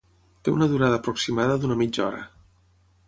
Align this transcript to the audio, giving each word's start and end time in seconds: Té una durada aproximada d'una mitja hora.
Té 0.47 0.53
una 0.53 0.67
durada 0.71 0.97
aproximada 1.01 1.59
d'una 1.65 1.77
mitja 1.83 2.05
hora. 2.07 2.27